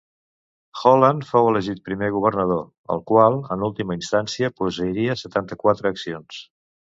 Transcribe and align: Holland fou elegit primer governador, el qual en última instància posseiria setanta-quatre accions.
Holland 0.83 1.25
fou 1.31 1.49
elegit 1.49 1.81
primer 1.89 2.07
governador, 2.15 2.63
el 2.95 3.03
qual 3.11 3.37
en 3.57 3.67
última 3.69 3.97
instància 3.99 4.51
posseiria 4.63 5.19
setanta-quatre 5.23 5.93
accions. 5.95 6.41